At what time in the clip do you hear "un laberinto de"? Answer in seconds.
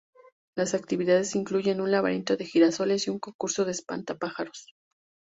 1.79-2.47